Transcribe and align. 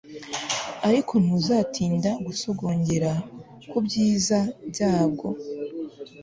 ariko 0.87 1.13
ntuzatinda 1.23 2.11
gusogongera 2.25 3.11
ku 3.69 3.77
byiza 3.85 4.37
byabwo 4.69 5.27